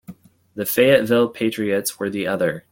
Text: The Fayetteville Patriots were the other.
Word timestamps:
The 0.55 0.65
Fayetteville 0.65 1.27
Patriots 1.29 1.99
were 1.99 2.09
the 2.09 2.25
other. 2.25 2.65